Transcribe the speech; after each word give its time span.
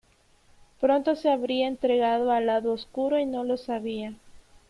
Pronto 0.79 1.15
se 1.15 1.29
habría 1.29 1.67
entregado 1.67 2.31
al 2.31 2.47
lado 2.47 2.73
oscuro 2.73 3.19
y 3.19 3.27
no 3.27 3.43
lo 3.43 3.57
sabía. 3.57 4.13